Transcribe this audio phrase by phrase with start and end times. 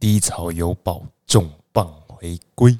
[0.00, 2.74] 低潮有宝重磅回归。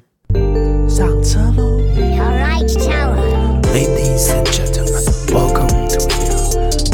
[0.89, 1.79] 上车喽
[2.17, 6.41] Alright, Tower.，Ladies and gentlemen, welcome to here,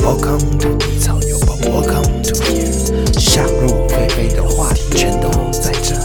[0.04, 3.18] welcome to 低潮有宝，welcome to here。
[3.18, 5.96] 想入非非的话题全都在这，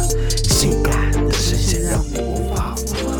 [0.49, 3.19] 性感的视线让你无法负荷。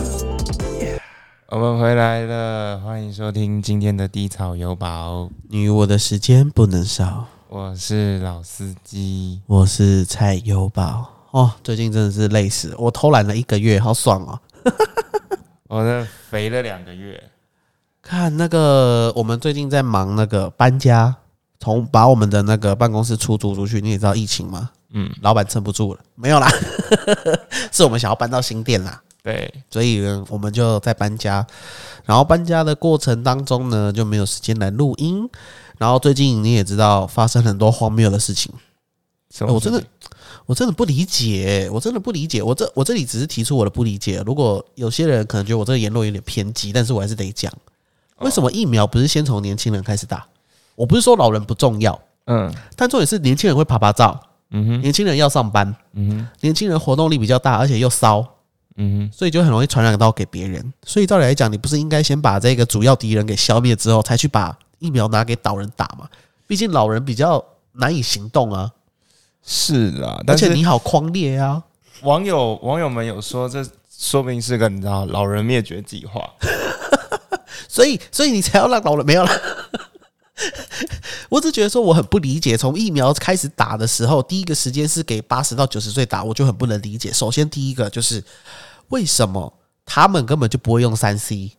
[1.49, 9.43] 我们回来了，欢迎收听今天的低潮有宝，你与我的时间不能少，我是老司机。
[9.47, 11.07] 我是蔡优宝。
[11.33, 14.41] 哦，最近真的是累死了，我偷懒了一个月，好爽哦！
[15.69, 17.23] 我这肥了两个月，
[18.01, 21.15] 看那个，我们最近在忙那个搬家，
[21.61, 23.83] 从把我们的那个办公室出租出去。
[23.83, 24.71] 你也知道疫情吗？
[24.95, 26.49] 嗯，老板撑不住了，没有啦，
[27.71, 31.47] 是我们想要搬到新店啦，对，所以呢，我们就在搬家。
[32.07, 35.29] 然后搬家的过程当中呢，就没有时间来录音。
[35.83, 38.53] 然后最近你也知道，发生很多荒谬的事情，
[39.41, 39.83] 我真的
[40.47, 42.41] 我真的不理解，我真的不理解。
[42.41, 44.23] 我这我这里只是提出我的不理解。
[44.25, 47.53] 如果有些人可能觉得我这个言论有点偏激，但是我还是得讲，
[48.21, 50.25] 为什么疫苗不是先从年轻人开始打？
[50.77, 54.21] 我不是说老人不重要，嗯但重点是年轻人会爬爬照，
[54.53, 58.25] 嗯哼年轻人要上班，嗯哼年轻人活动力比较大，而且又骚，
[58.77, 60.73] 嗯哼，所以就很容易传染到给别人。
[60.87, 66.09] 所以照理来讲，你不是应该先把这个主要敌人给消灭之后，才去把疫苗拿给老人打嘛？
[66.47, 68.71] 毕竟老人比较难以行动啊，
[69.43, 71.63] 是啊，而但是且你好狂烈啊。
[72.03, 73.65] 网友网友们有说，这
[73.97, 76.29] 说明是个你知道老人灭绝计划。
[77.69, 79.31] 所以，所以你才要让老人没有了。
[81.31, 87.13] 我只觉得说我很不理解，从疫苗开始打的时候，第一个时间是给八十到九十岁打，我就很不能理解。
[87.13, 88.23] 首先，第一个就是
[88.89, 89.53] 为什么
[89.87, 91.53] 他们根本就不会用三 C，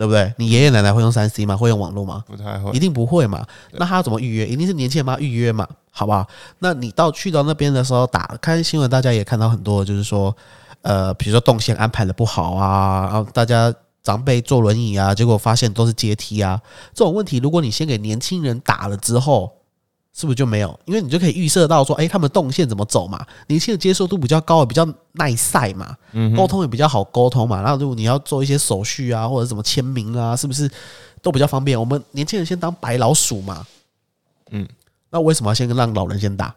[0.00, 0.32] 对不对？
[0.38, 1.54] 你爷爷奶奶会用三 C 吗？
[1.54, 2.24] 会用网络吗？
[2.26, 3.44] 不太会一，定不会嘛。
[3.72, 4.46] 那他要怎么预约？
[4.46, 6.26] 一定是年轻人帮他预约嘛，好不好？
[6.60, 10.34] 那你到去到那边的时候打，开新闻，大家也看到很多，就是说，
[10.80, 13.70] 呃，比如说动线安排的不好啊，然后大家
[14.02, 16.58] 长辈坐轮椅啊，结果发现都是阶梯啊，
[16.94, 19.52] 这种问题，如果你先给年轻人打了之后。
[20.12, 20.78] 是不是就没有？
[20.84, 23.24] 因为你就可以预设到说，哎、他们动线怎么走嘛？
[23.46, 27.62] 年轻人接受度比较高，比较耐晒嘛，嗯，沟通也比较好沟通嘛。
[27.62, 30.70] 然后如果你要做一些手续啊，或者什么签名啊，是不是
[31.22, 31.78] 都比较方便？
[31.78, 33.66] 我们年轻人先当白老鼠嘛。
[34.50, 34.68] 嗯，
[35.10, 36.54] 那为什么要先让老人先打？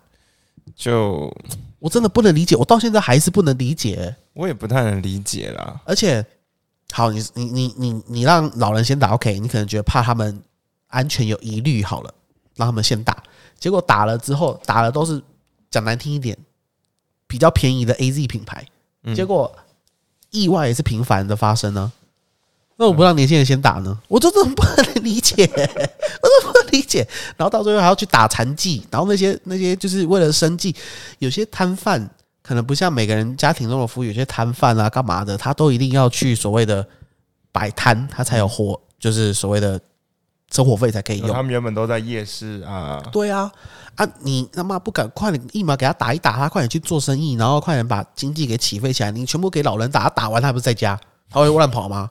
[0.76, 1.32] 就
[1.78, 4.16] 我真的不能理解，我到现在还是不能理解。
[4.34, 5.80] 我也不太能理解啦。
[5.86, 6.26] 而且，
[6.92, 9.40] 好，你你你你你让老人先打，OK？
[9.40, 10.42] 你可能觉得怕他们
[10.88, 12.14] 安全有疑虑，好了，
[12.56, 13.24] 让他们先打。
[13.60, 15.22] 结果打了之后，打了都是
[15.72, 16.38] 讲难听一点，
[17.28, 18.66] 比较便宜的 AZ 品牌。
[19.04, 19.54] 嗯结果
[20.32, 21.92] 意外也是频繁的发生呢。
[22.76, 24.00] 那我不让年轻人先打呢？
[24.08, 27.08] 我就真的不能理解， 我真的不能理解。
[27.38, 30.76] 然后到最后还要去打残疾，然后那些那些就是为了生计，
[31.20, 32.10] 有些摊贩
[32.42, 36.86] 可能不像每个人家庭中的富裕，有些摊贩啊干嘛的，他都一定要去所谓的
[37.52, 39.80] 摆摊，他才有活，就是所谓的
[40.54, 41.30] 生活费才可以用。
[41.34, 43.52] 他们原本都在夜市啊，对啊，
[43.96, 49.10] 啊，你他妈不敢快点疫苗给他打一打，他快点去做生意，然后快点把经济给起飞起来。
[49.10, 52.08] 你全部给老人打，他打完他还不是在家，他会乱跑吗？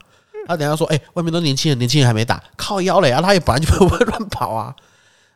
[0.48, 4.74] 他 等下说，哎、外面都年轻人，年轻人还没打，靠腰嘞啊，他也本来就不会乱跑啊。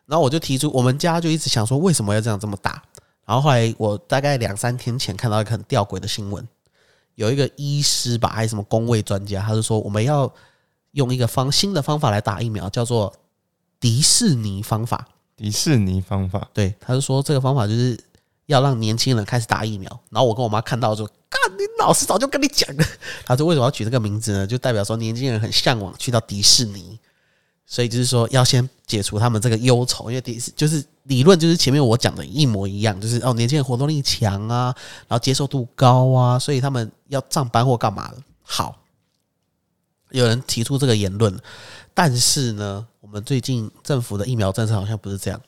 [0.07, 2.83] 然后我就提出，我们家就一直想说，为什么要这样这么打？
[3.25, 6.47] 然后后来我大概两三天前看到一个很吊诡的新闻，
[7.17, 10.33] 有一个医师吧，还是什么工位专家，他就说我们要
[10.97, 13.13] 用一个方新的方法来打疫苗，叫做
[13.79, 15.07] 迪士尼方法。
[15.37, 16.49] 迪士尼方法。
[16.55, 17.99] 对，他就说这个方法就是
[18.47, 19.91] 要让年轻人开始打疫苗。
[20.09, 22.85] 然后我跟我妈看到就，干，你老师早就跟你讲了。
[23.27, 24.47] 他说为什么要取这个名字呢？
[24.47, 26.99] 就代表说年轻人很向往去到迪士尼，
[27.67, 34.75] 所以就是说要先解除他们这个忧愁，因为迪士就是理论就是前面我讲的一模一样，就是哦年轻人活动力强啊，
[35.07, 38.17] 然后接受度高啊，所以他们要上班或干嘛的。
[38.43, 38.75] 好，
[40.21, 41.37] 有人提出这个言论，
[41.93, 45.41] 但是呢，我们最近政府的疫苗政策好像不是这样。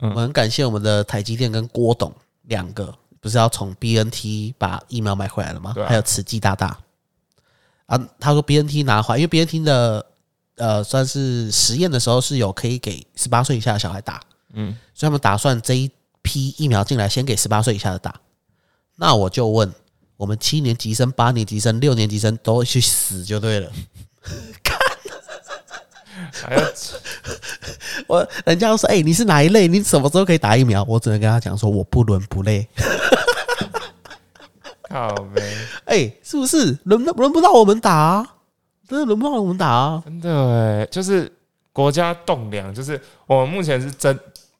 [0.00, 5.74] 我们很感谢我们的台积电跟郭董两个，不是要从 BNT 把疫苗买回来了吗？
[5.76, 6.78] 啊还有慈济大大
[7.86, 10.06] 啊，他说 BNT 拿回来，因为 BNT 的
[10.56, 14.20] 呃算是实验的时候是有可以给十八岁以下的小孩打，
[14.54, 15.90] 嗯，所以他们打算这一
[16.22, 18.20] 批疫苗进来先给十八岁以下的打。
[18.96, 19.72] 那我就问，
[20.22, 23.68] 我们七年级生、八年级生、六年级生都去死就对了。
[26.32, 26.62] 还要
[28.06, 29.66] 我人家都说，哎、你是哪一类？
[29.66, 30.84] 你什么时候可以打疫苗？
[30.84, 32.68] 我只能跟他讲说，我不伦不类。
[34.88, 35.42] 靠呗，
[35.86, 38.36] 哎、是不是轮不轮不到我们打、啊？
[38.86, 40.02] 真的轮不到我们打啊！
[40.04, 41.32] 真的哎，就是
[41.72, 44.16] 国家栋梁，就是我们目前是真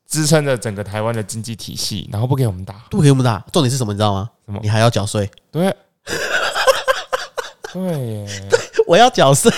[0.08, 3.38] 支撑着整个台湾的经济体系，然后不给我们打，不给我们打。
[3.52, 3.92] 重点是什么？
[3.92, 4.28] 你知道吗？
[4.60, 5.74] 你还要缴税，对，
[7.72, 8.48] 对耶，
[8.86, 9.52] 我要缴税，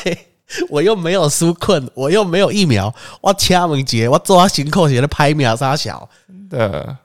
[0.69, 6.97] 我又没有纾困，我又没有疫苗，我掐门节，我做他行扣写的拍秒杀小，真的，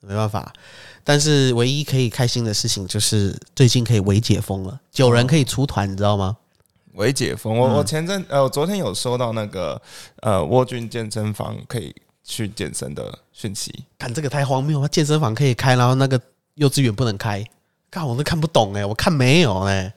[0.00, 0.52] 没办法。
[1.04, 6.36] 但是唯一可以开心的事情就是最近可以微解封了，九人可以出团，你知道吗？
[6.94, 7.58] 微解封。
[7.58, 9.80] 我我前阵呃，我昨天有收到那个
[10.20, 16.20] 呃沃郡健身房可以去健身的讯息，看这个太荒谬了，健身房可以开，然后那个
[16.54, 17.44] 幼稚园不能开，
[17.90, 19.92] 看我都看不懂哎、我看没有哎、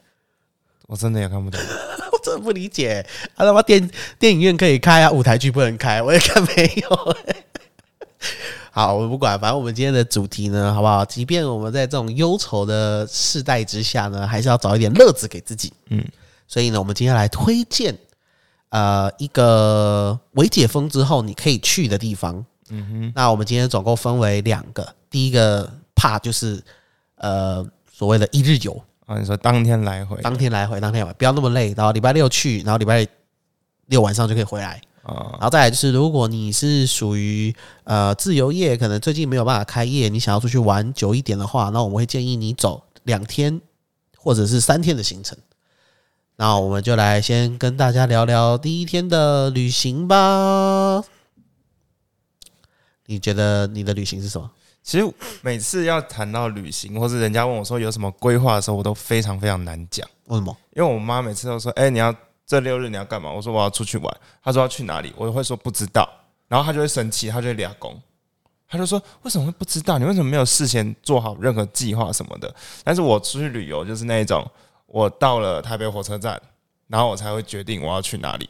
[0.87, 1.59] 我真的也看不懂。
[2.11, 3.05] 我真的不理解，
[3.35, 7.45] 啊他妈电电影院可以开啊，舞台剧不能开，我也看没有、欸。
[8.71, 11.05] 好，我不管，反正我们今天的主题呢，好不好？
[11.05, 15.71] 即便我们在这种忧愁的世代之下呢，还是要找一点乐子给自己。
[15.89, 16.03] 嗯，
[16.47, 17.97] 所以呢，我们今天来推荐
[18.69, 22.45] 呃一个未解封之后你可以去的地方。
[22.69, 25.71] 嗯哼，那我们今天总共分为两个，第一个
[26.07, 26.63] 怕就是
[27.15, 31.73] 呃所谓的一日游，啊，你说当天来回当天来回，当天来回，不要那么累。
[31.75, 33.07] 然后礼拜六去，然后礼拜
[33.87, 34.79] 六晚上就可以回来。
[35.03, 43.61] 啊然后再来就是，如果你是属于呃自由业，可能最近没有办法开业，你想要出去玩久一点的话，那我们会建议你走两天
[44.17, 45.37] 或者是三天的行程。
[46.37, 51.03] 那我们就来先跟大家聊聊第一天的旅行吧。
[53.05, 54.49] 你觉得你的旅行是什么？
[54.85, 60.55] 其实每次要谈到旅行，或是人家问我说有什么规划的时候，我都非常非常难讲，为什么？
[60.75, 62.15] 因为我妈每次都说：“哎、你要
[62.45, 66.07] 这六日你要干嘛？”我说：“我要出去玩。”她说要去哪里，我会说不知道，
[66.47, 67.99] 然后她就会生气，她就会俩公，
[68.67, 69.97] 她就说：“为什么会不知道？
[69.97, 72.53] 你为什么没有事先做好任何计划什么的？”
[72.85, 74.47] 但是我出去旅游就是那一种，
[74.85, 76.39] 我到了台北火车站，
[76.87, 78.47] 然后我才会决定我要去哪里。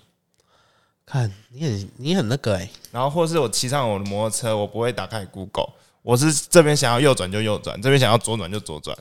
[1.05, 5.69] 看你很你很那个哎、然后或是我骑上我的摩托车，我不会打开 Google，
[6.06, 8.96] 我是这边想要右转就右转，这边想要左转就左转，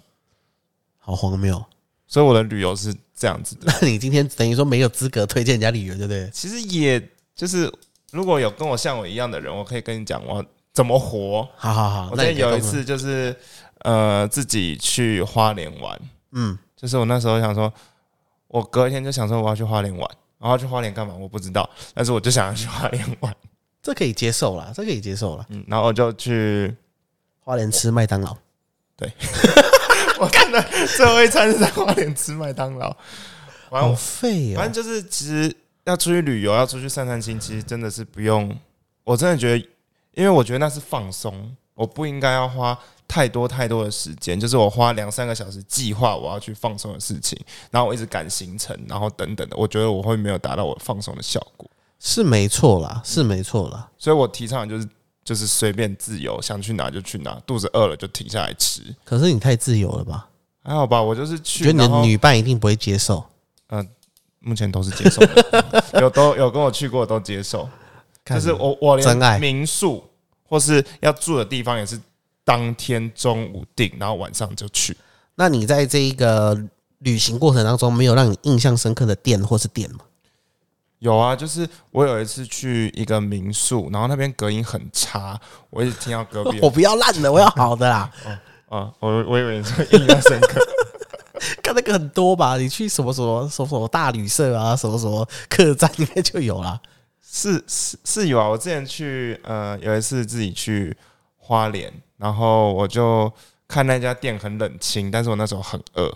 [0.99, 1.63] 好荒谬。
[2.07, 3.71] 所以我的旅游是这样子的。
[3.83, 6.31] 那你今天等于说没有资格推荐人家旅游，对不对？
[6.33, 6.99] 其实也
[7.35, 7.71] 就是
[8.11, 10.43] 如果有跟我像我一样的人，我可以跟你讲我
[10.73, 11.47] 怎么活。
[11.57, 13.37] 好好好，我那有一次就是
[13.81, 16.01] 呃自己去花莲玩，
[16.33, 17.71] 嗯，就是我那时候想说，
[18.49, 23.35] 我隔一天就想说我要去花莲玩，然后去花莲干嘛我不知道，但是我就想要去花莲玩，
[23.83, 25.45] 这可以接受啦，这可以接受啦。
[25.51, 26.75] 嗯，然后我就去，
[27.45, 28.37] 花莲吃麦当劳，
[28.97, 29.13] 对
[30.19, 30.61] 我看的
[30.97, 32.97] 最后一餐是在花莲吃麦当劳，
[33.71, 34.57] 反好我废哦。
[34.57, 35.55] 反正就是，其实
[35.85, 38.57] 要出去旅游，要出去散散心，其实真的是不用。
[39.05, 39.59] 我真的觉得，
[40.15, 44.41] 因为我觉得那是放松，我不应该要花太多太多的时间。
[44.41, 47.39] 就是我花两三个小时计划我要去放松的事情，
[47.71, 51.71] 然后我一直赶行程，然后等等的，我觉得我会没有达到我放松的效果。
[52.01, 53.91] 是没错啦，是没错啦。
[53.99, 54.89] 所以我提倡的就是
[55.25, 60.29] 就是随便自由，想去哪就去哪，肚子饿了就停下来吃，可是你太自由了吧？
[60.63, 61.03] 还好吧？
[61.03, 63.25] 我就是去，觉得你的女伴一定不会接受。
[63.69, 63.89] 嗯
[64.47, 67.67] 目前都是接受的，有都有跟我去过的都接受。
[68.23, 70.05] 看就是我我真爱连民宿
[70.47, 71.99] 或是要住的地方也是
[72.45, 74.95] 当天中午订，然后晚上就去。
[75.35, 76.63] 那你在这一个
[76.99, 80.01] 旅行过程当中，没有让你印象深刻的店或是店吗？
[81.05, 88.11] 有啊，就是我有一次去一个民宿，然后那边隔音很差，我一直听到隔壁 我不要烂的，我要好的啦。
[88.71, 90.59] 啊，我我以为你说印象深刻，
[91.63, 96.81] 看那个很多吧，你去什么什么什么什么大旅社啊，什么什么客栈应该就有啦。
[97.21, 98.49] 是是是有啊。
[98.49, 100.97] 我之前去呃有一次自己去
[101.37, 103.31] 花莲，然后我就
[103.69, 106.11] 看那家店很冷清，但是我那时候很饿，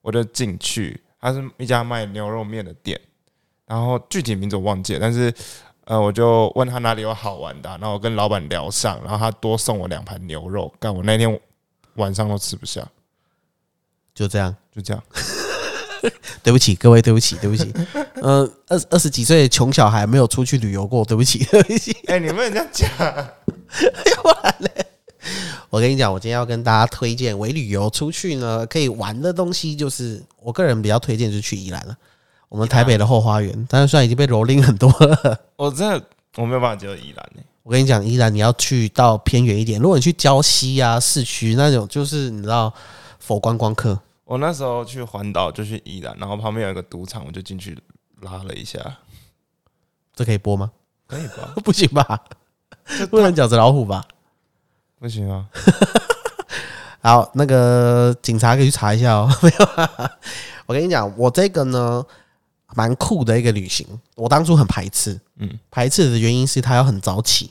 [0.00, 3.00] 我就进去，它是一家卖牛肉面的店，
[3.66, 5.32] 然后具体名字我忘记了，但是
[5.84, 11.40] 呃我就问他哪里有好玩的啊、然后我跟老板聊上，然后他多送我两盘牛肉，干我那天
[11.94, 12.86] 晚上都吃不下，
[14.14, 15.02] 就这样，就这样。
[16.42, 17.72] 对不起各位，对不起，对不起。
[18.20, 21.96] 呃，二二十几岁的穷小孩没有出去旅游过，对不起， 对不起。
[22.08, 22.90] 哎、你不能这样讲，
[25.70, 31.96] 我跟你讲，我今天要跟大家推荐为旅游出去呢，可以玩的东西，就是我个人比较推荐就是去宜兰了。
[32.52, 35.40] 我们台北的后花园，但是虽然已经被蹂躏很多了。
[35.56, 36.04] 我真的
[36.36, 42.70] 我没有办法接受宜兰欸我跟你讲，宜兰你要去到偏远一点，如果你去礁溪啊、市区那种，就是你知道
[43.18, 47.78] 否观光客，我那时候去环岛就去宜兰，然后旁边有一个赌场，我就进去
[48.20, 48.78] 拉了一下，
[50.14, 50.70] 这可以播吗？
[51.06, 51.54] 可以吧？
[51.64, 52.20] 不行吧？
[53.10, 54.04] 不能饺子老虎吧？
[55.00, 55.46] 不行啊？
[57.00, 59.30] 好，那个警察可以去查一下哦。
[59.40, 60.10] 没有啊，
[60.66, 62.04] 我跟你讲，我这个呢
[62.74, 65.58] 蛮酷的一个旅行，我当初很排斥，嗯。
[65.70, 67.50] 排斥的原因是它要很早起。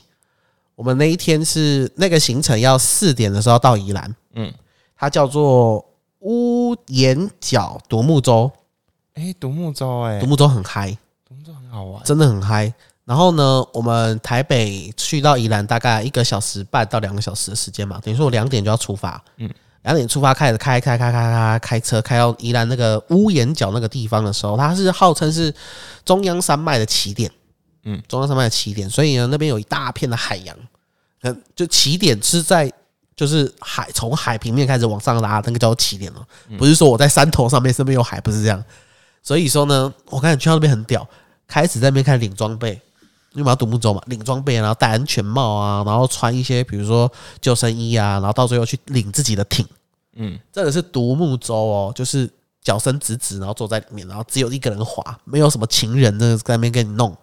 [0.74, 4.52] 我我们那一天是那个行程要四点的时候到宜兰，嗯，
[4.96, 5.86] 它叫做
[6.18, 8.50] 屋檐角独木舟，
[9.14, 10.90] 哎，独木舟，哎独，木舟很嗨，
[11.24, 12.02] 独木舟很好玩。
[12.02, 12.74] 真的很嗨。
[13.04, 25.52] 然后呢，我们台北去到宜兰大概一个小时半到两个小时的时间嘛，等于说我两点就要出发，嗯嗯，两点出发开始开开开开开开车开到宜兰那个屋檐角那个地方的时候，它是号称是
[26.04, 27.30] 中央山脉的起点，
[27.84, 30.56] 嗯，中央山脉的起点，所以呢那边有一大片的海洋，
[31.22, 32.72] 嗯，就起点是在
[33.16, 36.24] 就是海从海平面开始往上拉，那个叫做起点哦，
[36.56, 38.64] 不是说我在山头上面身边有海，不是这样。
[39.22, 41.06] 所以说呢，我开始去到那边很屌，
[41.46, 42.80] 开始在那边开始领装备，
[43.34, 47.10] 因为我们要独木舟嘛，领装备，然后戴安全帽啊，然后穿一些比如说
[47.40, 49.66] 救生衣啊，然后到最后去领自己的艇。
[50.14, 57.16] 嗯，这个是独木舟哦，就是脚伸直直，然后坐在里面，然后只有一个人滑，没有什么情人呢在那边给你弄。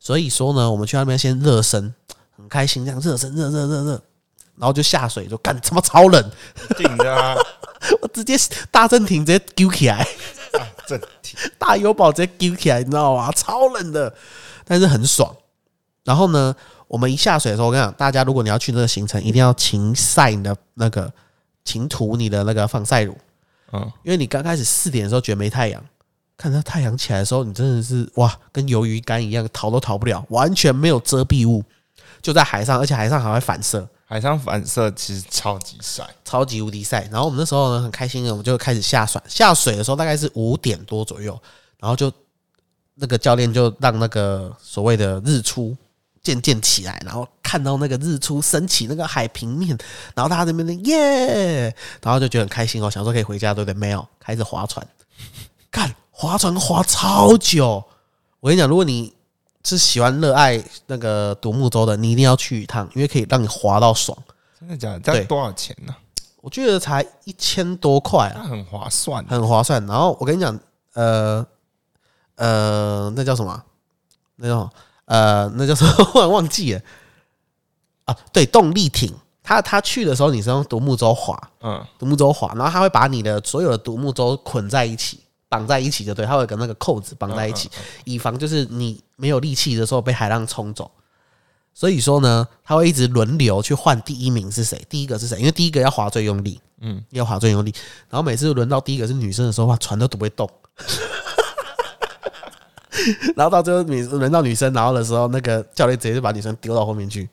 [0.00, 1.94] 所以说呢，我们去那边先热身，
[2.36, 4.02] 很开心，这样热身热热热热，
[4.56, 6.30] 然后就下水，就干他妈超冷，
[6.76, 7.36] 顶的啊，
[8.02, 8.34] 我直接
[8.72, 10.04] 大正艇直接丢起来。
[10.86, 11.36] 正题。
[11.58, 13.30] 大油宝直接丢起来，你知道吗？
[13.32, 14.12] 超冷的，
[14.68, 15.34] 但是很爽。
[16.04, 16.54] 然后呢，
[16.86, 21.12] 我们一下水的时候，我跟你讲，大家如果你要去这个行程，一定要勤晒你的那个
[21.64, 23.16] 勤涂你的那个防晒乳，
[23.72, 25.84] 嗯，因为你刚开始四点的时候觉得没太阳，
[26.36, 31.62] 看到太阳起来的时候，你真的是哇，跟鱿鱼干一样，逃都逃不了，完全没有遮蔽物，
[32.22, 33.86] 就在海上，而且海上还会反射。
[34.06, 37.02] 海上反射其实超级晒，超级无敌晒。
[37.12, 39.20] 然后我们那时候呢很开心的，我们就开始下水。
[39.28, 41.38] 下水的时候大概是五点多左右，
[41.78, 42.10] 然后就
[43.00, 45.76] 那个教练就让那个所谓的日出
[46.22, 49.76] 渐渐起来，然后看到那个日出升起那个海平面，
[50.14, 53.78] 然后大家在那边耶，然后就觉得很开心哦，想说可以回家，对不对？
[53.78, 54.86] 没有，开始划船，
[55.70, 57.82] 看划船划超久。
[58.40, 59.12] 我跟你讲，如果你
[59.64, 64.16] 是喜欢热爱那个独木舟的，你一定要去一趟，因为可以让你划到爽。
[64.58, 65.00] 真的假的？
[65.00, 65.94] 这对样多少钱呢？
[66.40, 69.24] 我觉得才一千多块啊，那很划算。
[69.26, 69.84] 很划算。
[69.86, 70.58] 然后我跟你讲，
[70.94, 71.44] 呃
[72.38, 73.64] 呃，那叫什么啊？
[74.36, 74.70] 那叫
[75.04, 75.92] 呃，那叫什么？
[76.04, 76.80] 忽然忘记了
[78.04, 78.16] 啊。
[78.32, 87.70] 对，动力艇，他他去的时候你是用独木舟划，嗯，独木舟划，然后他会把你的所有的独木舟捆在一起，绑在一起就对，他会跟那个扣子绑在一起，
[88.04, 90.90] 以防就是你没有力气的时候被海浪冲走。
[91.74, 97.72] 所以说呢，他会一直轮流去换第一名是谁，第一个是谁，因为第一个要划最用力，嗯，要划最用力。
[98.08, 100.48] 然后每次轮到第一个是女生的时候，哇，船都不会动。
[103.36, 107.28] 然后到最后女轮到女生，然后的时候，那个教练直接就把女生丢到后面去，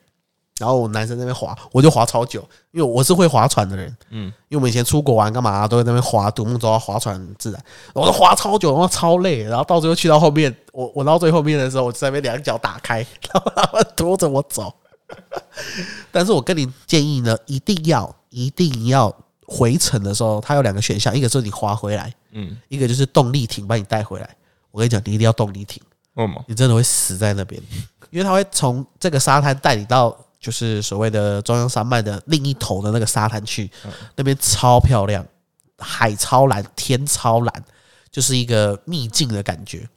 [0.59, 7.61] 然后我男生在那边滑，我就滑超久，因为我是会划船的人，嗯，因为我们以前出国玩干嘛、都会在那边划独木舟啊，划船自然，
[7.93, 12.99] 我都划超久，然后超累，然后到最后去到后面，我我到最后面的时候，我就在那边两脚打开，
[13.31, 14.73] 然后他们拖着我走。
[16.11, 19.15] 但是我跟你建议呢，一定要一定要
[19.45, 24.35] 回程的时候，它有两个选项，一个是你划回来，嗯，一个就是动力艇把你带回来。
[24.75, 25.81] 我跟你讲，你一定要动力艇。
[26.15, 26.43] 为什么？
[26.49, 27.61] 你真的会死在那边，
[28.09, 33.71] 因为它会从这个沙滩带你到就是所谓的中央山脉的另一头的那个沙滩去，
[34.17, 35.25] 那边超漂亮，
[35.77, 37.63] 海超蓝，天超蓝，
[38.11, 39.87] 就是一个秘境的感觉。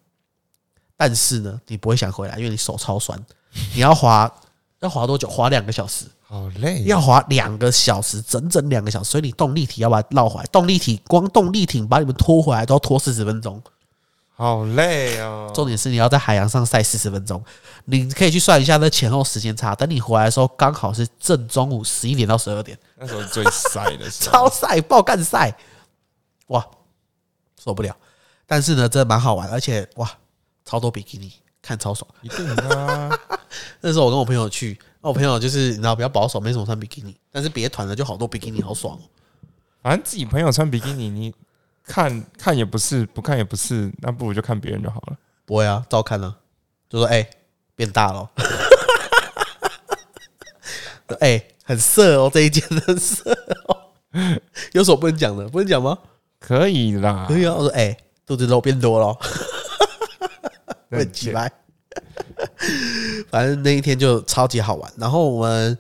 [0.97, 3.21] 但是呢，你不会想回来，因为你手超酸，
[3.75, 4.33] 你要滑
[4.79, 5.29] 要滑多久？
[5.29, 9.11] 滑两个小时，好累，要滑两个小时，整整两个小时。
[9.11, 13.61] 所以你动力艇要把它绕回来，动力艇光动力艇把你们拖回来都要拖四十分钟。
[14.39, 15.51] 好累哦。
[15.53, 17.45] 重点是你要在海洋上晒四十分钟，
[17.87, 19.75] 你可以去算一下那前后时间差。
[19.75, 25.53] 等你回来的时候，刚好是正中午十一点到十二点，那时候最晒的时候， 超晒爆干晒，
[26.47, 26.65] 哇，
[27.61, 27.97] 受不了。
[28.47, 30.09] 但是呢，真的蛮好玩，而且哇，
[30.65, 32.09] 超多比基尼，看超爽。
[32.23, 33.11] 一定的啊。
[33.83, 39.03] 那时候我跟我朋友去，那我朋友就是你知道比较保守，没什么穿比基尼，但是别团的就好多比基尼，好爽哦。
[39.83, 41.35] 反正自己朋友穿比基尼，你
[41.89, 45.17] 看看也不是，不看也不是，那不如就看别人就好了。
[45.47, 46.37] 不会啊，照看啊，
[46.91, 47.27] 就说哎、
[47.75, 48.31] 变大了，
[51.21, 53.33] 哎、很色哦，这一件很色
[53.67, 53.91] 哦，
[54.73, 55.49] 有什么不能讲的？
[55.49, 55.97] 不能讲吗？
[56.39, 59.19] 可以啦，可以啊，我说哎、肚子肉变多了，
[60.91, 61.51] 对很奇怪。
[63.31, 65.77] 反正那一天就超级好玩，然后我们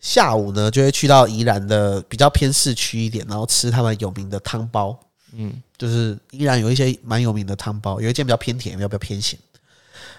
[0.00, 4.98] 下午呢就会去到宜兰的比较偏市区一点，然后吃他们有名的汤包。
[5.34, 9.38] 嗯，就是依然有一些蛮有名的汤包，有一间比较偏甜，有一间比较偏咸。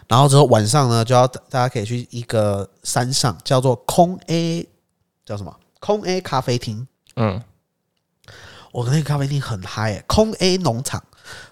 [0.08, 4.68] 然后之后晚上呢，就要大家可以去一个山上叫做空 A，
[5.26, 5.56] 叫什么？
[5.80, 6.86] 空 A 咖啡厅。
[7.16, 7.42] 嗯，
[8.72, 11.02] 我的那个咖啡厅很嗨、欸，空 A 农场，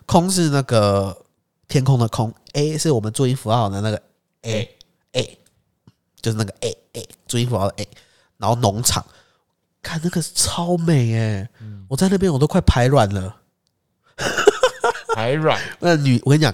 [0.06, 1.26] 空是那个
[1.68, 4.02] 天空的空，A 是我们注音符号的那个
[4.42, 4.78] A
[5.14, 5.40] A，
[6.22, 7.88] 就是那个 A A 注音符号的 A，
[8.38, 9.06] 然后农场，
[9.82, 11.50] 看那个超美哎、
[11.88, 13.41] 我在那边我都快排卵了。
[15.16, 16.54] 排卵，那女，我跟你讲，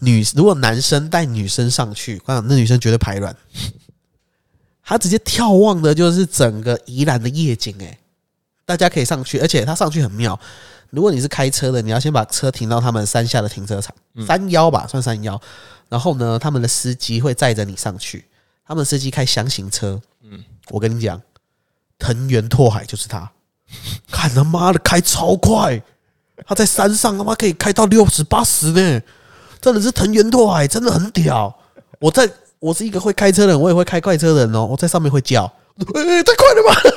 [0.00, 3.34] 女如果男生带女生上去，我讲那女生绝对排卵。
[4.86, 7.98] 他直接眺望的就是整个宜兰的夜景、欸，
[8.66, 10.38] 大家可以上去，而且他上去很妙。
[10.90, 13.94] 如果你是开车的，你要先把车停到他们山下的停车场，
[14.26, 15.40] 山腰吧，算山腰。
[15.88, 18.26] 然后呢，他们的司机会载着你上去，
[18.66, 20.00] 他们司机开箱型车。
[20.22, 21.20] 嗯，我跟你讲，
[21.98, 23.32] 藤原拓海就是他，
[24.12, 25.82] 看他妈的开超快，
[26.46, 29.00] 他在山上他妈可以开到六十八十呢，
[29.60, 31.54] 真的是藤原拓海，真的很屌。
[31.98, 35.44] 我在我是一个会开车的人，我也会开快车的人哦，我在上面会叫，
[35.76, 35.84] 欸
[36.24, 36.74] 太快了吧！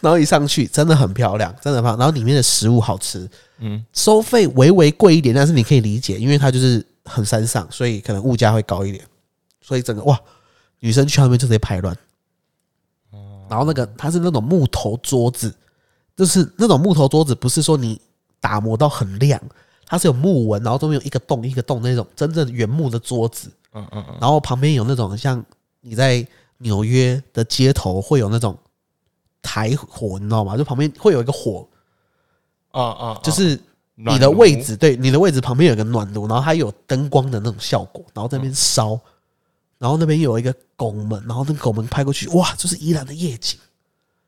[0.00, 1.98] 然后一上去真的很漂亮，真的很漂亮。
[1.98, 3.28] 然后里面的食物好吃，
[3.58, 9.04] 嗯，收费微微贵一点，但是你可以理解，因为它就是很山上，所以可能物价会高一点。
[9.60, 10.18] 所以整个哇，
[10.78, 11.96] 女生去那边就直接排卵。
[13.48, 15.54] 然后那个它是那种木头桌子，
[16.20, 17.98] 就是那种木头桌子，不是说你
[18.40, 19.40] 打磨到很亮，
[19.86, 23.50] 它是有木纹，然后中间有一个洞一个洞那种真正原木的桌子。
[23.72, 25.42] 嗯嗯嗯，然后旁边有那种像
[25.80, 26.26] 你在
[26.58, 28.54] 纽约的街头会有那种
[29.40, 30.58] 台火，你知道吗？
[30.58, 31.66] 就旁边会有一个火，
[32.72, 33.58] 啊啊，就是
[33.94, 39.00] 你的位置，对，你的位置旁边有个暖炉，然后它有灯光的那种效果，然后在那边烧，
[39.78, 43.58] 然后那边有一个拱门，然后那个拱门拍过去，哇，就是宜兰的夜景，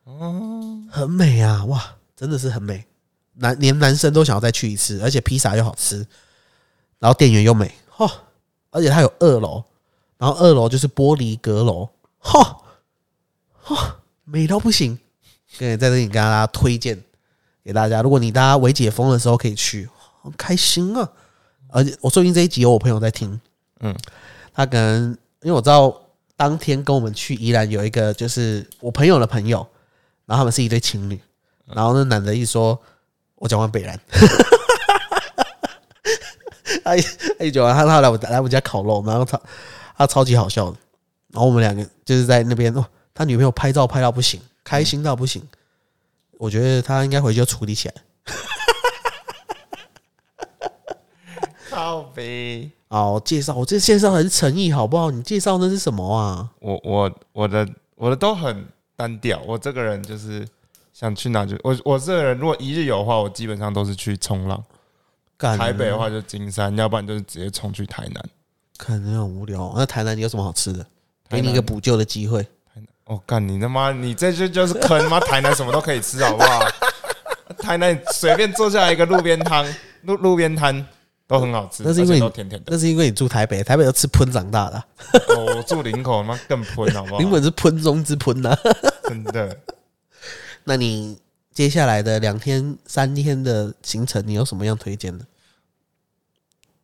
[0.05, 2.85] 哦，很美啊，哇，真的是很美，
[3.35, 6.07] 男连男生都想要再去一次，而且披萨又好吃，
[6.99, 8.11] 然后店员又美，哈，
[8.71, 9.63] 而且它有二楼，
[10.19, 12.63] 然后二楼就是玻璃阁楼，哈，
[13.61, 14.99] 哈，美到不行，
[15.59, 17.01] 跟在这里跟大家推荐
[17.65, 19.89] 给大家，如果你大家未解封的时候可以去，
[20.23, 21.09] 很开心啊！
[21.69, 23.41] 而且我最近这一集有我朋友在听，
[23.81, 23.97] 嗯，
[24.53, 25.95] 他可能因为我知道
[26.37, 29.67] 当天跟我们去宜兰有一个就是我朋友的朋友，
[30.33, 31.21] 然后他们是一对情侣，
[31.67, 32.81] 然后那男的一说，
[33.35, 34.01] 我讲完北兰，
[36.83, 37.03] 他一
[37.39, 39.39] 他一讲完，他他来我来我家烤肉，然后他
[39.95, 40.77] 他超级好笑的，
[41.29, 45.47] 然后我们两个就是在那边哦，他女朋友拍照拍到不行，开心到不行，
[46.39, 47.95] 我觉得他应该回去要处理起来。
[51.69, 52.71] 靠背。
[52.89, 55.11] 好，介绍，我这介绍很诚意，好不好？
[55.11, 56.49] 你介绍那是什么啊？
[56.61, 58.67] 我我我的我的都很
[59.03, 60.47] 单调，我这个人就是
[60.93, 64.63] 想去哪就我我这个人，如果一日游的话，我基本上都是去冲浪。
[65.37, 68.25] 干台北的话就金山，要不然就是直接冲去台南。
[68.77, 69.73] 可能很无聊。
[69.77, 70.87] 那台南你有什么好吃的？
[71.29, 72.47] 给你一个补救的机会。
[73.07, 75.19] 哦，干你他妈，你这就就是坑妈！
[75.19, 76.65] 台南什么都可以吃，好不好？
[77.59, 79.67] 台南随便坐下来一个路边摊，
[80.03, 80.87] 路路边摊
[81.33, 82.65] 都很好吃，那是因为甜甜的。
[82.67, 84.87] 那是因为你住台北，台北都吃喷长大的啊、
[85.29, 87.19] 哦我住林口，他妈更喷，好不好？
[87.21, 88.59] 林口是喷中之喷呐、啊。
[89.05, 89.57] 真的，
[90.65, 91.19] 那你
[91.51, 95.25] 接下来的两天、三天的行程，你有什么样推荐的？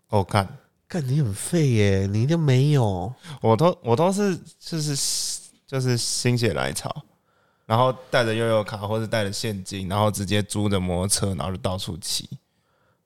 [0.08, 0.48] 我看
[0.88, 6.90] 看你很废耶，你就没有我都我都是就是就是心血来潮，
[7.66, 12.26] 然后带着悠悠卡或者带着现金，然后直接租着摩托车，然后就到处骑，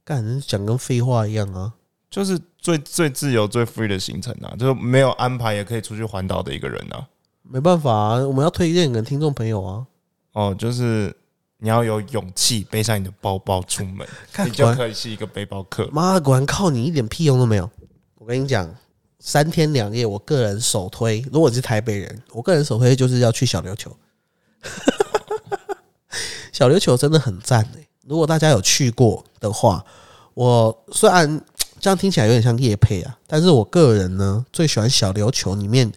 [0.05, 1.73] 干，你讲跟废话一样啊！
[2.11, 7.09] 就是最最自由、最 free 的行程啊，就是没有安排也可以出去环岛的一个人啊。
[7.43, 9.87] 没办法啊，我们要推荐给听众朋友啊。
[10.33, 11.15] 哦，就是
[11.59, 14.07] 你要有勇气背上你的包包出门，
[14.45, 15.89] 你就可以是一个背包客。
[15.93, 17.71] 妈，果然靠你一点屁用都没有。
[18.17, 18.75] 我跟你讲，
[19.19, 23.97] 三天两夜，我个人首推，如果你是台北人，我个人首推就是要去小琉球。
[26.53, 29.85] 小琉球真的很赞诶、如果大家有去过的话，
[30.35, 31.41] 我虽然
[31.81, 35.91] 这样听起来有点像夜配啊，但是我个人呢最喜欢小琉球里面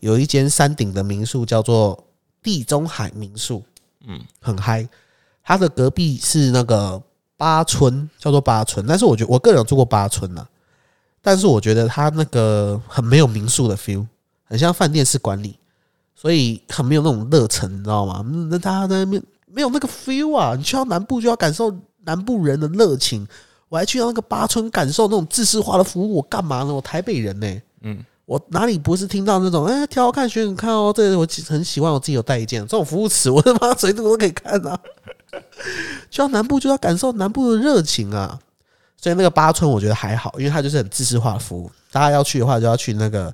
[0.00, 2.06] 有一间山顶的民宿，叫做
[2.42, 3.62] 地中海民宿，
[4.06, 4.88] 嗯，很嗨。
[5.42, 7.02] 它的隔壁是那个
[7.36, 10.46] 八村，叫做八村，但是我觉得我个人有住过八村呐、
[11.20, 14.06] 但是我觉得它那个很没有民宿的 feel，
[14.44, 15.58] 很像饭店式管理，
[16.14, 18.24] 所以很没有那种热忱，你知道吗？
[18.50, 19.20] 那大家在那边
[19.52, 20.54] 没有那个 feel 啊！
[20.56, 23.26] 你去到南部就要感受南部人的热情，
[23.68, 26.74] 我还去到那个八村感受那种自式化的服务，我干嘛呢？
[26.74, 34.78] 我台北人呢、嗯，我哪里不是听到那种哎挑好看选选看哦，这个我很喜欢，我自己有带一件这种服务词，我他妈随时都可以看啊。
[36.10, 38.38] 去到南部就要感受南部的热情啊，
[38.96, 41.70] 所以那个八村我觉得还好，因为它就是很自式化的服务。
[41.92, 43.32] 大家要去的话，就要去那个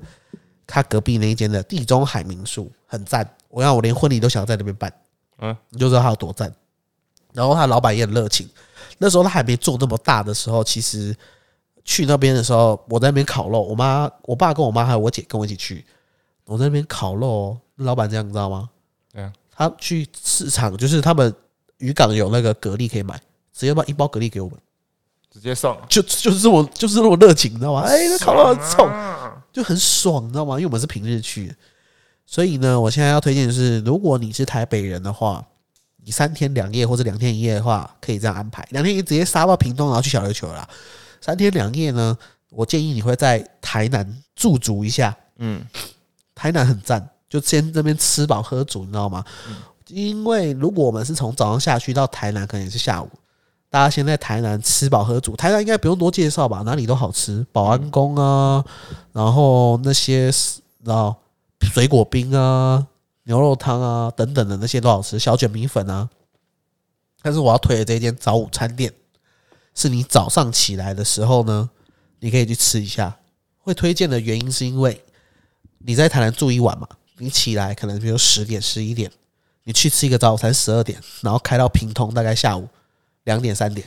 [0.66, 3.26] 他隔壁那一间的地中海民宿，很赞。
[3.48, 4.92] 我让我连婚礼都想要在那边办，
[5.38, 6.52] 嗯，你就知道他有多赞。
[7.32, 8.48] 然后他老板也很热情，
[8.96, 11.14] 那时候他还没做那么大的时候，其实
[11.84, 15.84] 去那边的时候，我在那边烤肉，我妈、我爸跟我妈还有我姐跟我一起去，
[16.46, 18.70] 我在那边烤肉、哦，老板这样你知道吗？
[19.12, 21.34] 对啊，他去市场，就是他们
[21.76, 23.14] 渔港有那个蛤蜊可以买，
[23.52, 24.58] 直接把一包蛤蜊给我们，
[25.30, 27.82] 直接送，就就是这么就是这么热情，你知道吗？
[27.82, 30.54] 哎，那烤肉很冲，啊就很爽，你知道吗？
[30.54, 31.54] 因为我们是平日去的，
[32.26, 35.44] 所以呢，我现在要推荐的是，如果你是台北人的话，
[36.04, 38.66] 你三天两夜或者两天一夜的话，可以这样安排。
[38.70, 40.68] 两天一夜直接杀到屏东，然后去小琉球了啦。
[41.20, 42.16] 三天两夜呢，
[42.50, 45.64] 我建议你会在台南驻足一下，嗯，
[46.34, 49.24] 台南很赞，就先这边吃饱喝足，你知道吗？
[49.88, 53.08] 因为如果我们是从早上下去到台南，可能也是下午。
[53.70, 56.62] 大家先在台南吃饱喝足，台南应该不用多介绍吧？
[56.62, 58.64] 哪里都好吃，保安宫啊，
[59.12, 60.30] 然后那些
[60.82, 61.14] 然后
[61.66, 62.86] 水果冰啊、
[63.24, 66.08] 牛肉汤啊等等的那些都好吃，小卷米粉啊。
[67.22, 68.92] 但是我要推的这间早午餐店，
[69.74, 71.68] 是你早上起来的时候呢，
[72.20, 73.16] 你可以去吃一下。
[73.58, 75.02] 会推荐的原因是因为
[75.78, 76.86] 你在台南住一晚嘛，
[77.18, 79.10] 你起来可能比如十点、十一点，
[79.64, 82.68] 你去吃一个早午餐十二点，然后开到平通大概下午
[83.24, 83.86] 两点、三点，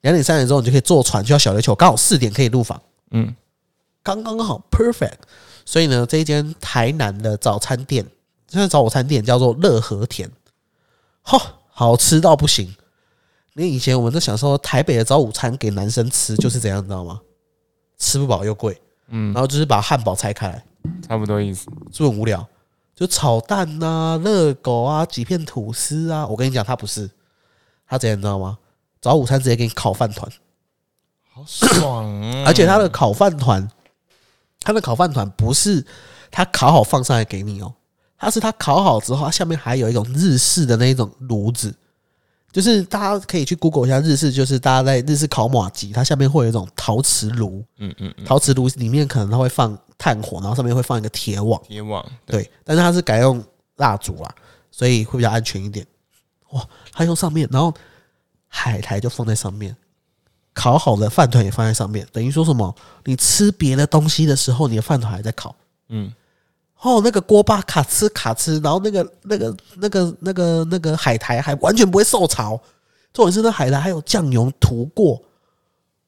[0.00, 3.32] 两点、三点之后你就可以坐船去到小琉球，刚好四点可以入房，嗯，
[4.02, 5.18] 刚刚好 perfect。
[5.64, 8.06] 所以呢，这一间台南的早餐店，
[8.46, 10.30] 这间早午餐店叫做乐和田，
[11.22, 12.66] 哈，好吃到不行。
[13.54, 17.20] 因为以前我们都想说，台北的早午餐给男生吃就是这样，你知道吗？
[17.98, 20.64] 吃不饱又贵，嗯然后就是把汉堡拆开来，
[21.06, 21.64] 差不多意思。
[21.92, 22.46] 是不是很无聊？
[22.94, 26.26] 就炒蛋呐、热狗啊、几片吐司啊。
[26.26, 27.10] 我跟你讲，他不是，
[27.86, 28.58] 他怎样你知道吗？
[29.00, 30.30] 早午餐直接给你烤饭团，
[31.32, 32.44] 好爽啊！
[32.46, 33.68] 而且他的烤饭团，
[34.62, 35.84] 他的烤饭团不是
[36.30, 37.74] 他烤好放上来给你哦，
[38.16, 41.74] 它是他烤好之后，它下面还有一种日式的那一种炉子，
[42.52, 51.60] 就是大家可以去 Google 一下日式，就是大家在日式烤马吉，它下面会有一种陶瓷炉，嗯嗯嗯，陶瓷炉里面可能它会放炭火，然后上面会放一个铁网。
[51.64, 53.44] 铁网，对，但是它是改用
[53.76, 54.32] 蜡烛啦，
[54.70, 55.84] 所以会比较安全一点。
[56.50, 57.74] 哇，它用上面，然后
[58.46, 59.74] 海苔就放在上面，
[60.54, 62.74] 烤好的饭团也放在上面，等于说什么？
[63.04, 65.54] 你吃别的东西的时候，你的饭团还在烤。
[65.88, 66.12] 嗯，
[66.80, 72.60] 哦，那个锅巴卡吃卡吃，然后那个那个那个那个那个海苔还完全不会受潮，
[73.12, 75.22] 重点是那海苔还有酱油涂过，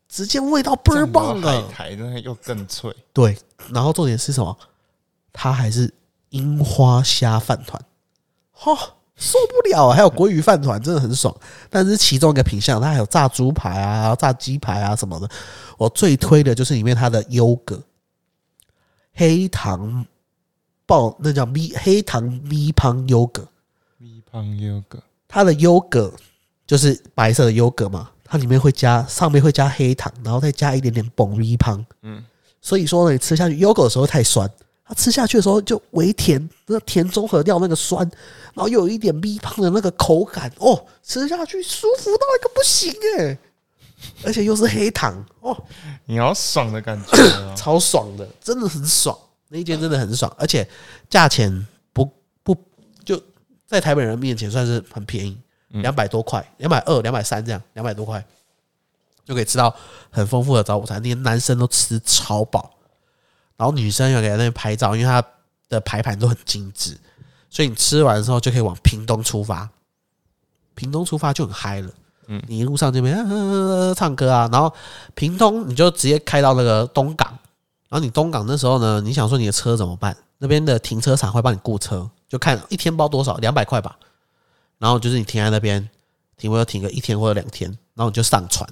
[0.08, 1.68] 直接味道倍儿棒海啊！
[1.72, 3.36] 苔那又更脆，对，
[3.70, 4.56] 然后重点是什么？
[5.32, 5.92] 它还是
[6.30, 7.82] 樱花虾饭团，
[8.52, 9.94] 哈、受不了啊！
[9.94, 11.34] 还有国语饭团，真的很爽。
[11.70, 15.28] 但是其中一个品相，它还有炸猪排啊、炸鸡排啊什么的。
[15.78, 17.80] 我最推的就是里面它的优格，
[19.12, 20.04] 黑糖
[20.84, 23.46] 爆那叫咪黑糖咪胖优格，
[23.98, 24.98] 咪胖优格，
[25.28, 26.12] 它的优格
[26.66, 31.84] 就是白色的优格嘛，它里面会加上面会加黑糖，然后再加一点点蹦咪胖。
[32.02, 32.24] 嗯，
[32.60, 34.50] 所以说呢，你吃下去优格的时候太酸，
[34.86, 38.00] 它吃下去的时候就微甜，那甜中和掉那个酸，
[38.52, 43.38] 然后又有一点咪胖的那个口感，哦，吃下去舒服到一个不行哎，
[44.24, 45.56] 而且又是黑糖，哦，
[46.04, 47.54] 你好爽的感觉哦。
[47.56, 49.18] 超爽的，真的很爽，
[49.48, 50.68] 那一间真的很爽，而且
[51.08, 52.06] 价钱不
[52.42, 52.54] 不
[53.04, 53.18] 就
[53.66, 58.22] 在台北人面前算是很便宜，两百多块，两百二、两百三这样，两百多块
[59.24, 59.74] 就可以吃到
[60.10, 62.73] 很丰富的早午餐，连男生都吃超饱，
[63.56, 65.22] 然后女生要给在那边拍照，因为它
[65.68, 66.96] 的排盘都很精致，
[67.48, 69.68] 所以你吃完之后就可以往屏东出发，
[70.74, 71.90] 屏东出发就很嗨了。
[72.26, 74.72] 嗯你一路上这边、啊、唱歌啊，然后
[75.14, 77.28] 屏东你就直接开到那个东港，
[77.88, 80.16] 然后你东港那时候呢，你想说你的车怎么办？
[80.38, 83.96] 那边的停车场会帮你雇车，就看一天包多少，两百块吧。
[84.78, 85.88] 然后就是你停在那边，
[86.36, 88.68] 停我停个一天或者两天，然后你就上船。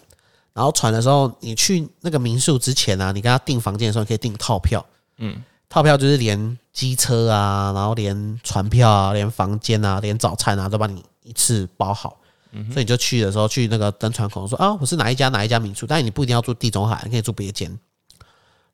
[0.55, 4.85] 然后船的时候，你去那个民宿之前啊，你跟他订房间的时候，你可以订套票。
[5.19, 12.19] 嗯，套票就是连机车啊，然后连船票啊，连房间啊，连早餐啊，都帮你一次包好。
[12.55, 17.67] 嗯所以你就去的时候，去那个登船口说啊，我是哪一家哪一家民宿，但是你不一定要住地中海，你可以住别间。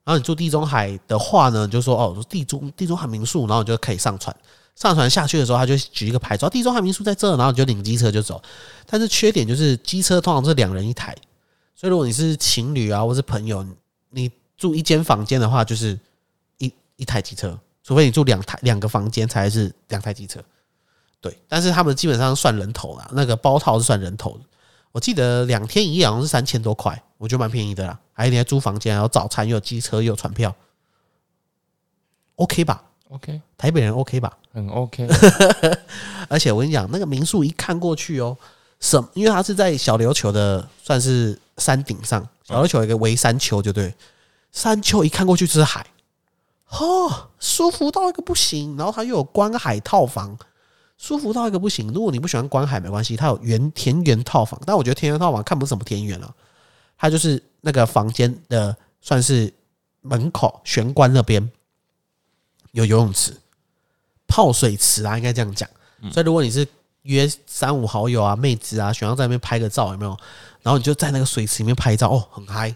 [0.03, 4.35] 然后你住地中海的话呢，你就说哦，我说地中地中海民宿，然后你就可以上船。
[4.75, 8.41] 上船下去的时候，他就举一个牌，说地中海民宿在这，然后你就领机车就走。
[8.85, 11.15] 但是缺点就是机车通常是两人一台，
[11.79, 13.65] 所以如果你是情侣啊，或是朋友，
[14.09, 15.97] 你住一间房间的话，就是
[16.57, 20.43] 一一台机车，除非你住两台两个房间才是两台机车。
[21.21, 24.43] 对，但是他们基本上算人头啦，那个包套是算人头的。
[24.91, 27.97] 我记得两天一夜好像是三千多块，我觉得蛮便宜的啦。
[28.11, 30.53] 还有你还租房间，还有早餐，又有机车，又有船票
[32.35, 34.37] ，OK 吧？OK，台北人 OK 吧？
[34.51, 35.07] 很 OK。
[36.27, 38.37] 而且我跟你讲，那个民宿一看过去哦，
[38.81, 43.93] 什因为它是在小琉球的算是山顶上，小琉球有一个围山丘，就对，
[44.51, 45.85] 山丘一看过去就是海，
[46.69, 48.77] 哦，舒服到一个不行。
[48.77, 50.37] 然后它又有观海套房，
[50.97, 51.91] 舒服到一个不行。
[51.93, 56.33] 如果你不喜欢观海没关系，它有园田园套房，但我觉得田园套房看不是什么田园啊，
[56.97, 59.53] 它就是那个房间的算是
[60.01, 61.51] 门口玄关那边
[62.71, 63.35] 有游泳池、
[64.27, 65.69] 泡水池啊，应该这样讲。
[66.11, 66.65] 所以如果你是
[67.09, 70.17] 约三五好友啊、妹子啊，想要在那边拍个照，有没有？
[70.61, 72.75] 然后你就在那个水池里面拍照，哦，很嗨。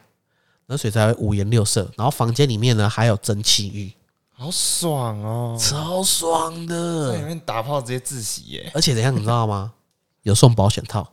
[0.65, 3.93] 那水才会五颜六色，然后房间里面呢还有蒸汽浴，
[4.31, 5.57] 好爽哦！
[5.59, 7.27] 超爽在里的。
[7.27, 9.73] 面打炮直接自洗耶，而且怎样，你知道吗？
[10.21, 11.05] 有送保险套，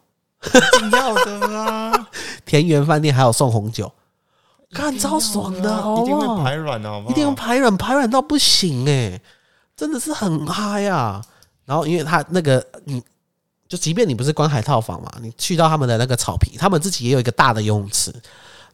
[0.47, 2.09] 一定要的啊！
[2.47, 3.93] 田园饭店还有送红酒，
[4.73, 7.11] 看超爽的，好一定不好会排卵的，好不好？
[7.11, 9.21] 一定要排卵，排卵到不行哎、
[9.77, 11.21] 真的是很嗨啊！
[11.71, 13.01] 然后因为他那个，你
[13.69, 18.13] 就即便你不是观海套房嘛，你去到他们的那个草皮，他们自己也有一个大的游泳池，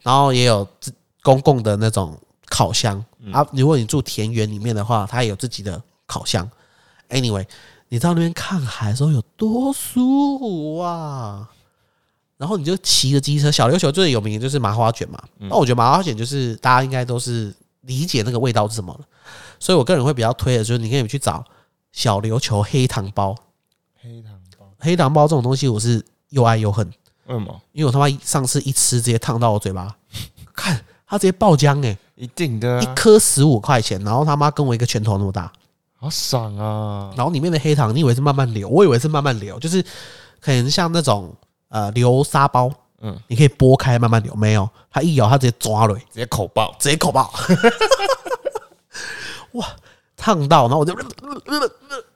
[0.00, 0.90] 然后也有自
[1.22, 2.96] 公共的那种烤箱、
[3.34, 3.46] 啊。
[3.52, 6.50] 如果你住田园里面的话，它也有自己的烤箱。
[7.10, 7.44] Anyway，
[7.90, 11.50] 你到那边看海的时候有多舒服啊！
[12.38, 15.22] 然后你就骑着机车，小琉球最有名的就是麻花卷嘛。
[15.36, 19.00] 那、我觉得麻花卷就是大家应该都是理解那个味道是什么了，
[19.60, 21.44] 所以我个人会比较推的就是你可以去找
[21.96, 23.34] 小琉球黑糖包。
[23.98, 26.86] 黑糖包，黑糖包这种东西我是又爱又恨，
[27.26, 27.58] 为什么？
[27.72, 29.96] 因为我他妈上次一吃直接烫到我嘴巴，
[30.54, 35.50] 看它直接爆浆哎、一定的啊，一颗十五块钱，然后他妈跟我一个拳头那么大，
[35.96, 37.10] 好爽啊！
[37.16, 39.82] 然后里面的黑糖你以为是慢慢流，我以为是慢慢流，就是
[40.38, 41.34] 可能像那种
[41.68, 42.68] 呃流沙包，
[43.00, 43.10] 嗯。
[43.14, 47.32] 嗯，你可以剥开慢慢流，没有，它一咬它直接抓了，直接口爆，直接口爆，
[49.52, 49.66] 哇，
[50.16, 50.94] 烫到，然后我就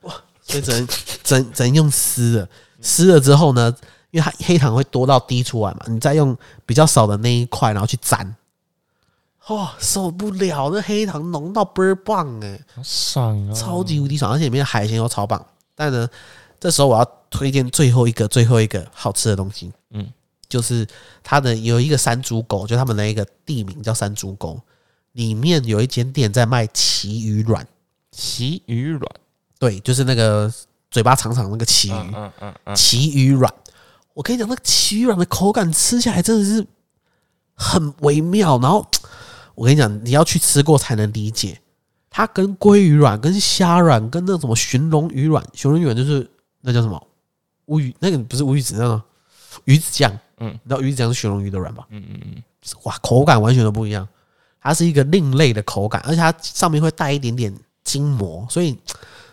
[0.02, 0.86] 哇，所以只能
[1.22, 2.48] 只能只能用撕的，
[2.80, 3.74] 撕了之后呢，
[4.10, 8.34] 因为它黑糖会多到滴出来嘛，你再用比较少的那一块，然后去沾，
[9.48, 13.52] 哇、受不了，那黑糖浓到倍儿棒哎、好爽啊！
[13.52, 15.44] 超级无敌爽，而且里面的海鲜又超棒。
[15.74, 16.08] 但呢，
[16.58, 20.06] 这时候我要推荐最后一个最后一个好吃的东西，嗯，
[20.48, 20.86] 就是
[21.22, 24.60] 它的有一个山猪沟，就他们的一个地名叫山猪沟，
[25.12, 27.66] 里面有一间店在卖旗鱼卵，
[28.10, 29.02] 奇鱼卵，
[29.58, 30.52] 对，就是那个
[30.90, 33.52] 嘴巴长长那个旗鱼，嗯嗯嗯嗯，旗鱼卵。
[34.14, 36.66] 我跟你讲，那个旗鱼卵的口感吃起来真的是
[37.54, 38.58] 很微妙。
[38.58, 38.84] 然后
[39.54, 41.60] 我跟你讲，你要去吃过才能理解，
[42.10, 46.28] 它跟鲑鱼卵、跟虾卵、跟那什么寻龙鱼卵，寻龙鱼卵就是
[46.60, 47.06] 那叫什么
[47.66, 49.02] 乌鱼，那个不是乌鱼子，那个
[49.64, 50.12] 鱼子酱。
[50.12, 51.86] 嗯嗯，你知道鱼子酱是寻龙鱼的卵吧？
[51.90, 52.42] 嗯嗯嗯，
[52.84, 54.08] 哇，口感完全都不一样。
[54.60, 58.78] 它是一个另类的口感，而且它上面会带一点点筋膜，所以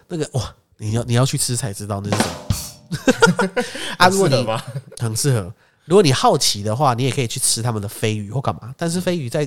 [0.08, 3.64] 那个哇，你要你要去吃才知道那是什么。
[3.98, 4.66] 啊，如果你是的吧？
[4.98, 5.54] 很适合，
[5.86, 8.74] 如果你好奇的话，你也可以去吃他们的飞鱼或干嘛。
[8.78, 9.46] 但是飞鱼在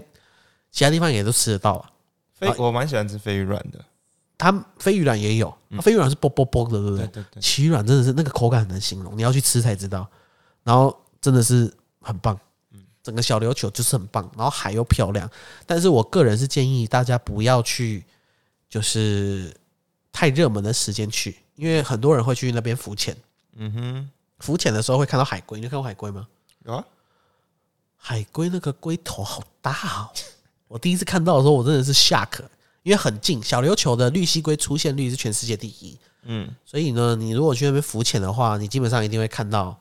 [0.70, 1.90] 其他地方也都吃得到啊。
[2.34, 3.82] 飞我蛮喜欢吃飞鱼卵的，
[4.38, 7.06] 他们飞鱼卵也有，飞鱼卵是啵啵啵的，对不对？
[7.06, 10.06] 对对对，旗鱼卵真的是那个口感很难形容，你要去吃才知道。
[10.62, 12.38] 然后真的是很棒，
[13.02, 15.28] 整个小琉球就是很棒，然后海又漂亮。
[15.66, 18.04] 但是我个人是建议大家不要去，
[18.70, 19.54] 就是
[20.12, 23.14] 太热门的时间去，因为很多人会去那边浮潜。
[23.56, 26.26] 嗯哼，浮潜的时候会看到海龟，你有看过海龟吗？
[26.64, 26.84] 有啊，
[27.96, 30.08] 海龟那个龟头好大哦！
[30.68, 32.40] 我第一次看到的时候，我真的是 shock，
[32.84, 35.98] 因为很近，小琉球的绿蜥龟出现率是全世界第一。
[36.22, 39.76] 嗯，所以呢，你如果去那边浮潜的话，你基本上一定会看到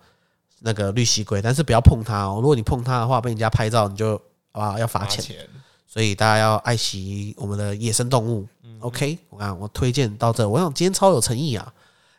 [0.61, 2.39] 那个绿蜥龟，但是不要碰它哦。
[2.41, 4.19] 如果你碰它的话，被人家拍照，你就
[4.51, 5.47] 啊要罚钱。
[5.89, 8.47] 钱，所以大家要爱惜我们的野生动物。
[8.79, 11.73] OK，我看我推荐到这，我想今天超有诚意啊！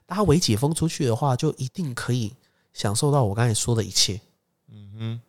[0.05, 2.35] 大家围解封出去的话，就一定可以
[2.75, 4.21] 享受到我刚才说的一切。
[4.69, 5.21] 嗯哼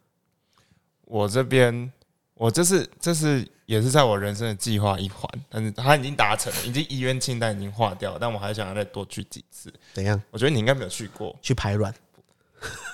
[1.06, 1.92] 我这边
[2.34, 9.72] 我这是这是也是在我人生的计划一环，但是它已经达成了，已经遗愿清单已经划掉，但我还想要再多去几次。
[9.94, 11.94] 怎样我觉得你应该没有去过去排卵？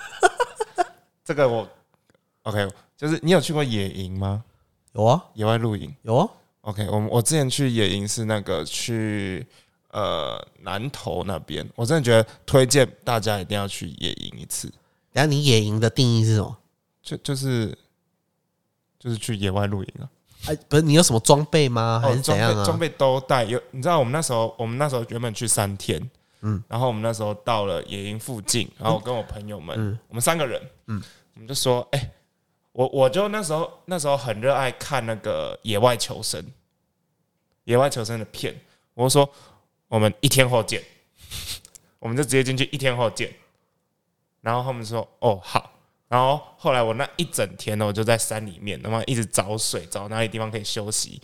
[1.24, 1.68] 这个我
[2.42, 4.44] ，OK，就是你有去过野营吗？
[4.98, 6.28] 有啊，野外露营有啊。
[6.62, 9.46] ？OK，我我之前去野营是那个去
[9.92, 14.66] 呃南投那边，我真的觉得推荐大家一定要去野营一次，
[15.12, 16.56] 等一下你野营的定义是什么？
[17.00, 17.78] 就就是
[18.98, 20.10] 就是去野外露营啊。
[20.46, 22.00] 哎，不是你有什么装备吗？
[22.02, 22.64] 还哦是怎样啊？
[22.64, 23.44] 装备都带。
[23.44, 26.00] 有你知道我们那时候，我们那时候原本去三天，
[26.40, 31.00] 嗯嗯，然后我们那时候到了野营附近，然后我跟我朋友们，嗯我们三个人，嗯，
[31.34, 32.10] 我们就说，哎、
[32.78, 36.40] 我我就那时候那时候很热爱看那个野外求生，
[37.64, 38.54] 野外求生的片，
[38.94, 39.28] 我就说
[39.88, 40.80] 我们一天后见，
[41.98, 43.34] 我们就直接进去一天后见，
[44.42, 45.72] 然后他们说哦好，
[46.06, 51.20] 然后后来我那一整天呢，我就在山里面，那么一直找水，找哪里地方可以休息。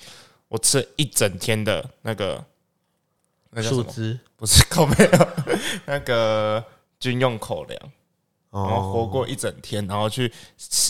[0.48, 2.44] 我吃了一整天的那个
[3.50, 3.84] 那叫什么？
[3.84, 5.28] 树枝不是 口没有
[5.86, 6.64] 那个
[6.98, 7.92] 军用口粮。
[8.54, 10.32] 然后活哦，过一整天，然后去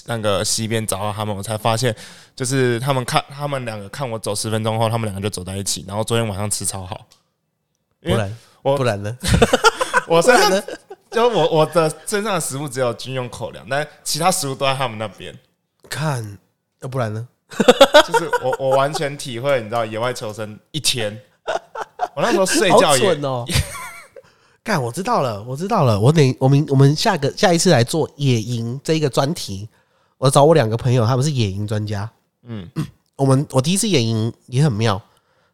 [0.04, 1.94] 那个西边找到他们，我才发现，
[2.36, 7.06] 就是他们看他们两个看我走十分钟后，他们两个就走在一起，然后昨天晚上吃超好。
[8.02, 9.16] 不然我不然呢？
[10.06, 10.62] 我身上
[11.10, 15.34] 就我我的身上的食物只有军用口粮，但其他食物都在他们那边。
[15.88, 16.38] 看，
[16.82, 17.26] 要不然呢？
[18.06, 21.18] 就是我我完全体会，你知道野外求生一天，
[22.14, 23.44] 我那时候睡觉好也蠢哦！
[24.64, 26.00] 干，我知道了，我知道了。
[26.00, 29.68] 我等我们我们下个下一次来做野营这一个专题，
[30.16, 32.10] 我找我两个朋友，他们是野营专家。
[32.44, 32.66] 嗯，
[33.16, 35.00] 我们我第一次野营也很妙，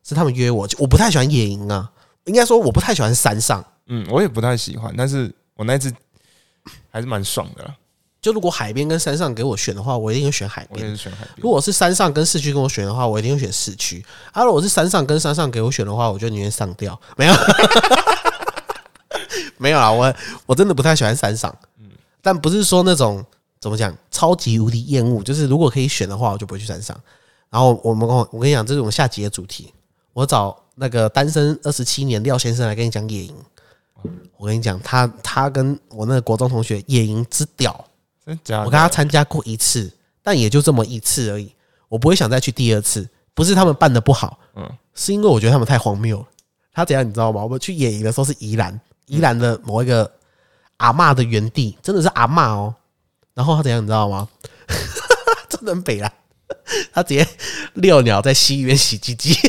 [0.05, 1.91] 是他们约我，就我不太喜欢野营啊，
[2.27, 3.65] 应该说我不太喜欢山上。
[3.89, 5.93] 嗯，我也不太喜欢，但是我那次
[6.89, 7.75] 还是蛮爽的啦。
[8.23, 10.97] 就如果海边跟山上给我选的话，我一定会选海边。
[10.97, 11.51] 海边如。
[11.51, 14.05] 果是山上跟市区跟我选的话，我一定会选市区。
[14.31, 17.01] 啊，如果是山上跟山上给我选的话，我就宁愿上吊。
[17.17, 17.33] 没有，
[19.59, 20.15] 没有啊，我
[20.47, 21.55] 我真的不太喜欢山上。
[21.79, 21.87] 嗯
[22.23, 23.25] 但不是说那种
[23.59, 26.95] 怎么讲超级无敌厌恶，就是如果可以选的话，我就不会去山上。
[27.49, 29.73] 然后我们我跟你讲，这是我们下集的主题。
[30.13, 33.35] 我找那个单身二十七年廖先生来跟你讲野营。
[34.37, 37.85] 我跟你讲，他他跟我那个国中同学野营之屌，
[38.25, 38.65] 真假的？
[38.65, 39.91] 我跟他参加过一次，
[40.23, 41.55] 但也就这么一次而已。
[41.89, 46.27] 我不会想再去第二次，不是他们办的不好，嗯是因为我觉得他们太荒谬了。
[46.73, 47.43] 他怎样你知道吗？
[47.43, 48.79] 我们去野营的时候是宜兰，
[49.11, 50.11] 宜兰的某一个
[50.77, 52.75] 阿嬷的原地，真的是阿嬷哦。
[53.35, 54.29] 然后他怎样你知道吗？
[55.51, 56.13] 真的很北啦，
[56.93, 57.27] 他直接
[57.75, 59.35] 遛鸟在溪里面洗鸡鸡。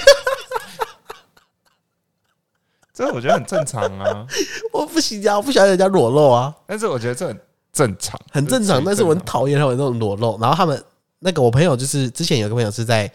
[2.93, 4.26] 这我觉得很正常啊，
[4.74, 6.54] 我不行啊，我不喜欢人家裸露啊。
[6.65, 7.39] 但是我觉得这很
[7.71, 10.39] 正常，很正常，但是我很讨厌他们那种裸露。
[10.39, 10.84] 然后他们
[11.19, 13.12] 那个我朋友就是之前有个朋友是在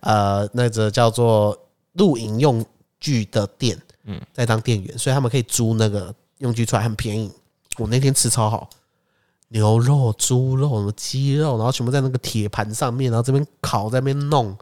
[0.00, 1.58] 呃那个叫做
[1.94, 2.64] 露营用
[3.00, 3.76] 具的店，
[4.08, 4.20] 嗯。
[4.32, 7.32] 在当店员，所以他们可以租那个用具出来，很便宜。
[7.78, 8.68] 我那天吃超好，
[9.48, 14.58] 牛肉、猪肉、什么鸡肉，然后全部在那个铁盘上面，然后这边烤，在那边弄。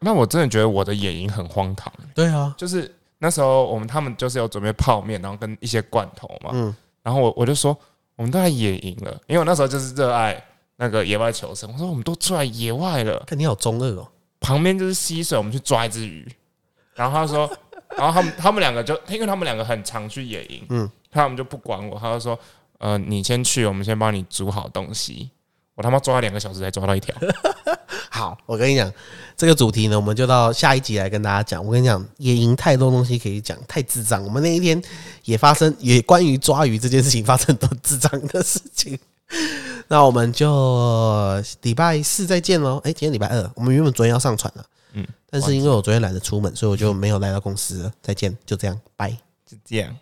[0.00, 7.74] 那我真的觉得我的野营很荒唐，对啊，就是那时候我们他们就是有准备泡面，然后跟一些罐头嘛，嗯，然后我我就说
[8.16, 10.44] 我们都在野营了，因为我那时候就是热爱
[10.76, 14.06] 那个野外求生，我说我们都出来野外了，肯定好中二哦。
[14.40, 16.30] 旁边就是溪水，我们去抓一只鱼，
[16.94, 17.50] 然后他说，
[17.96, 22.38] 然后他们他们两个就因为他们两个很常去野营，嗯嗯，他们就不管我，他就说，
[22.78, 25.30] 呃，你先去，我们先帮你煮好东西。
[25.76, 27.12] 我他妈抓了两个小时才抓到一条，
[28.08, 28.92] 好，我跟你讲，
[29.36, 31.66] 这个主题呢，我们就到下一集来跟大家讲。
[31.66, 34.22] 我跟你讲，野营太多东西可以讲，太智障。
[34.22, 34.80] 我们那一天
[35.24, 38.96] 也发生，也关于抓鱼这件事情发生很多智障的事情。
[39.88, 42.80] 那我们就礼拜四再见喽。
[42.84, 44.73] 哎、今天礼拜二，我们原本昨天要上传了，嗯，
[45.34, 47.92] 但是因为我昨天懒得出门，所以我就没有来到公司了。
[48.00, 49.10] 再见，就这样，拜。
[49.44, 49.96] 就这样。